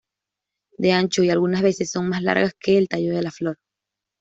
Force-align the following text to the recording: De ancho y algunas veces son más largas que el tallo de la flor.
De 0.79 0.93
ancho 0.93 1.21
y 1.21 1.29
algunas 1.29 1.61
veces 1.61 1.91
son 1.91 2.09
más 2.09 2.23
largas 2.23 2.55
que 2.59 2.75
el 2.79 2.87
tallo 2.87 3.13
de 3.13 3.21
la 3.21 3.29
flor. 3.29 3.57